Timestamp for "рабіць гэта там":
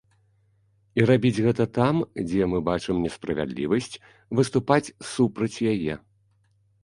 1.09-1.95